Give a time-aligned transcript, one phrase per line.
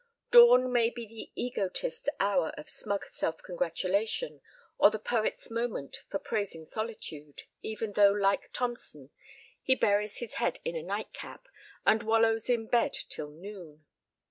[0.31, 4.41] Dawn may be the egotist's hour of smug self congratulation,
[4.79, 9.11] or the poet's moment for praising solitude, even though like Thomson
[9.61, 11.47] he buries his head in a nightcap,
[11.85, 13.85] and wallows in bed till noon.